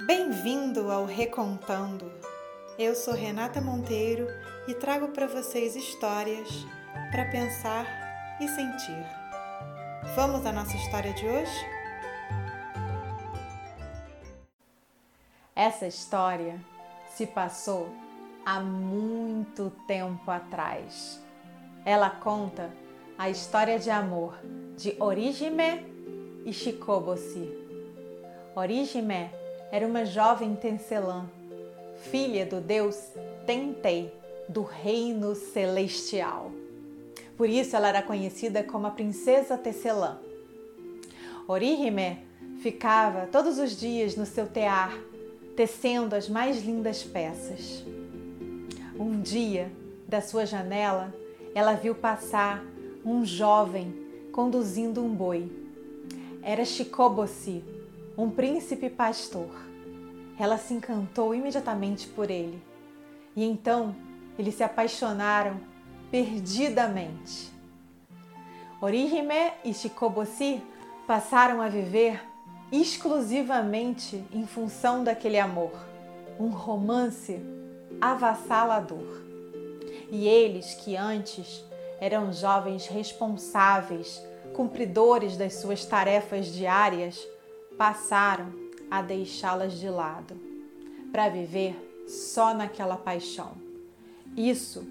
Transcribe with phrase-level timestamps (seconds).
[0.00, 2.10] Bem-vindo ao Recontando.
[2.78, 4.26] Eu sou Renata Monteiro
[4.66, 6.48] e trago para vocês histórias
[7.10, 7.86] para pensar
[8.40, 9.06] e sentir.
[10.16, 11.66] Vamos à nossa história de hoje?
[15.54, 16.58] Essa história
[17.14, 17.94] se passou
[18.46, 21.20] há muito tempo atrás.
[21.84, 22.70] Ela conta
[23.18, 24.36] a história de amor
[24.74, 25.86] de Orihime
[26.46, 27.46] e Shikoboshi.
[28.56, 29.41] Orihime
[29.72, 31.24] era uma jovem tecelã,
[32.10, 33.08] filha do deus
[33.46, 34.12] Tentei,
[34.46, 36.52] do reino celestial.
[37.38, 40.18] Por isso ela era conhecida como a princesa tecelã.
[41.48, 42.18] Orihime
[42.60, 44.94] ficava todos os dias no seu tear,
[45.56, 47.82] tecendo as mais lindas peças.
[48.98, 49.72] Um dia,
[50.06, 51.14] da sua janela,
[51.54, 52.62] ela viu passar
[53.02, 53.94] um jovem
[54.32, 55.50] conduzindo um boi.
[56.42, 57.64] Era Shikoboshi,
[58.16, 59.50] um príncipe pastor.
[60.38, 62.62] Ela se encantou imediatamente por ele.
[63.34, 63.94] E então
[64.38, 65.60] eles se apaixonaram
[66.10, 67.50] perdidamente.
[68.80, 70.62] Orihime e Shikoboshi
[71.06, 72.20] passaram a viver
[72.70, 75.72] exclusivamente em função daquele amor,
[76.38, 77.40] um romance
[78.00, 79.22] avassalador.
[80.10, 81.64] E eles que antes
[82.00, 84.20] eram jovens responsáveis,
[84.54, 87.26] cumpridores das suas tarefas diárias,
[87.76, 88.52] passaram
[88.90, 90.34] a deixá-las de lado
[91.10, 93.52] para viver só naquela paixão.
[94.36, 94.86] Isso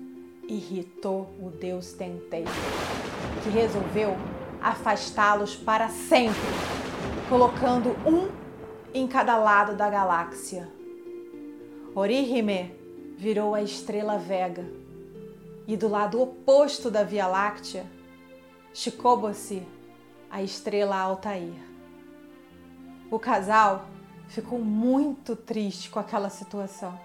[0.48, 2.46] irritou o Deus Tentei,
[3.44, 4.16] que resolveu
[4.62, 6.40] afastá-los para sempre,
[7.30, 8.30] colocando um
[8.94, 10.70] em cada lado da galáxia.
[11.96, 12.76] Orihime
[13.18, 14.66] virou a estrela Vega
[15.68, 17.86] e do lado oposto da Via Láctea,
[18.74, 19.66] Shikoboshi,
[20.30, 21.71] a estrela Altair.
[23.12, 23.86] O casal
[24.28, 27.00] ficou muito triste com aquela situação.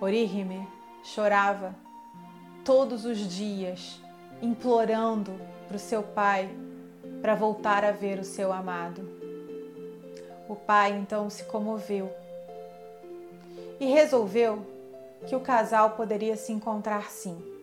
[0.00, 0.66] Orihime
[1.02, 1.74] chorava
[2.64, 4.00] todos os dias,
[4.40, 5.32] implorando
[5.66, 6.48] para o seu pai
[7.20, 9.02] para voltar a ver o seu amado.
[10.48, 12.10] O pai então se comoveu
[13.78, 14.64] e resolveu
[15.26, 17.58] que o casal poderia se encontrar sim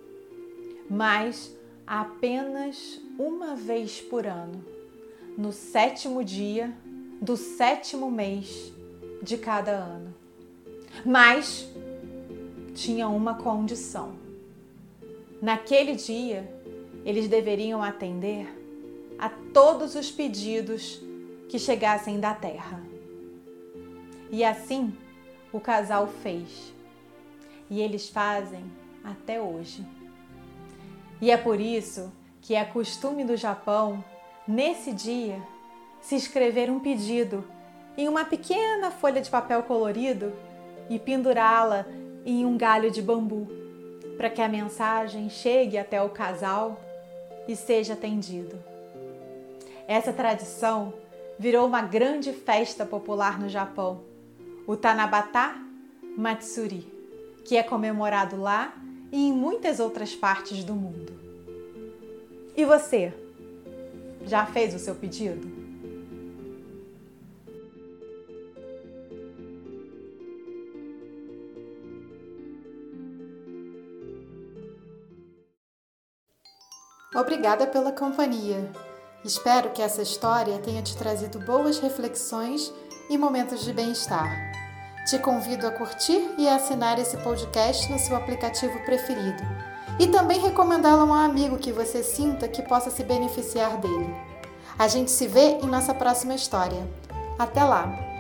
[0.90, 4.63] mas apenas uma vez por ano,
[5.38, 6.75] no sétimo dia
[7.22, 8.72] do sétimo mês
[9.22, 10.14] de cada ano.
[11.06, 11.68] Mas
[12.74, 14.14] tinha uma condição.
[15.42, 16.50] Naquele dia,
[17.04, 18.48] eles deveriam atender
[19.18, 21.02] a todos os pedidos
[21.48, 22.81] que chegassem da terra.
[24.31, 24.94] E assim
[25.54, 26.74] o casal fez.
[27.70, 28.64] E eles fazem
[29.04, 29.86] até hoje.
[31.22, 32.12] E é por isso
[32.42, 34.04] que é costume do Japão,
[34.48, 35.42] nesse dia,
[36.01, 37.44] se escrever um pedido
[37.97, 40.33] em uma pequena folha de papel colorido
[40.89, 41.85] e pendurá-la
[42.25, 43.47] em um galho de bambu,
[44.17, 46.79] para que a mensagem chegue até o casal
[47.47, 48.57] e seja atendido.
[49.88, 50.94] Essa tradição
[51.38, 54.03] virou uma grande festa popular no Japão,
[54.66, 55.56] o Tanabata
[56.17, 56.91] Matsuri,
[57.44, 58.73] que é comemorado lá
[59.12, 61.13] e em muitas outras partes do mundo.
[62.56, 63.13] E você?
[64.25, 65.65] Já fez o seu pedido?
[77.16, 78.70] Obrigada pela companhia.
[79.24, 82.74] Espero que essa história tenha te trazido boas reflexões
[83.09, 84.30] e momentos de bem-estar.
[85.08, 89.44] Te convido a curtir e a assinar esse podcast no seu aplicativo preferido
[89.98, 94.14] e também recomendá-lo a um amigo que você sinta que possa se beneficiar dele.
[94.78, 96.86] A gente se vê em nossa próxima história.
[97.40, 98.15] Até lá!